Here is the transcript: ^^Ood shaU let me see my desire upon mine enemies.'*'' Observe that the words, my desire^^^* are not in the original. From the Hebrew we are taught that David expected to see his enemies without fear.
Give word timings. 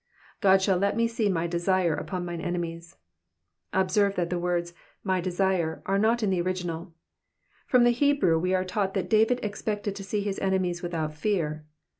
^^Ood 0.41 0.63
shaU 0.65 0.77
let 0.77 0.97
me 0.97 1.07
see 1.07 1.29
my 1.29 1.45
desire 1.45 1.93
upon 1.93 2.25
mine 2.25 2.41
enemies.'*'' 2.41 2.95
Observe 3.71 4.15
that 4.15 4.31
the 4.31 4.39
words, 4.39 4.73
my 5.03 5.21
desire^^^* 5.21 5.83
are 5.85 5.99
not 5.99 6.23
in 6.23 6.31
the 6.31 6.41
original. 6.41 6.95
From 7.67 7.83
the 7.83 7.91
Hebrew 7.91 8.39
we 8.39 8.55
are 8.55 8.65
taught 8.65 8.95
that 8.95 9.11
David 9.11 9.39
expected 9.43 9.95
to 9.95 10.03
see 10.03 10.21
his 10.21 10.39
enemies 10.39 10.81
without 10.81 11.13
fear. 11.13 11.67